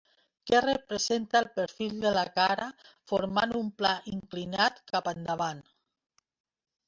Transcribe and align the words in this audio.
Que 0.51 0.59
presenta 0.91 1.41
el 1.41 1.47
perfil 1.57 1.99
de 2.05 2.13
la 2.15 2.23
cara 2.37 2.69
formant 3.11 3.53
un 3.59 3.69
pla 3.81 3.91
inclinat 4.13 4.79
cap 4.93 5.11
endavant. 5.13 5.61